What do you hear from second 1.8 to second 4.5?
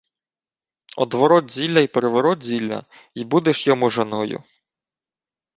приворот-зілля, й будеш йому жоною.